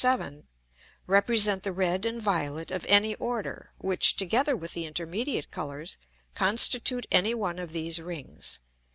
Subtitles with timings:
[0.03, 0.47] _7.]
[1.05, 5.99] represent the red and violet of any Order, which, together with the intermediate Colours,
[6.33, 8.61] constitute any one of these Rings.